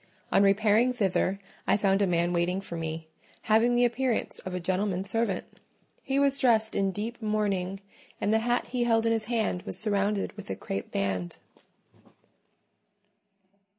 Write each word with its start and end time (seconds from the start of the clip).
On 0.31 0.41
repairing 0.41 0.93
thither, 0.93 1.37
I 1.67 1.77
found 1.77 2.01
a 2.01 2.07
man 2.07 2.33
waiting 2.33 2.59
for 2.59 2.75
me, 2.75 3.07
having 3.43 3.75
the 3.75 3.85
appearance 3.85 4.39
of 4.39 4.55
a 4.55 4.59
gentleman's 4.59 5.11
servant: 5.11 5.45
he 6.01 6.17
was 6.17 6.39
dressed 6.39 6.73
in 6.73 6.89
deep 6.89 7.21
mourning, 7.21 7.81
and 8.19 8.33
the 8.33 8.39
hat 8.39 8.69
he 8.69 8.85
held 8.85 9.05
in 9.05 9.11
his 9.11 9.25
hand 9.25 9.61
was 9.61 9.77
surrounded 9.77 10.33
with 10.35 10.49
a 10.49 10.55
crape 10.55 10.89
band. 10.89 11.37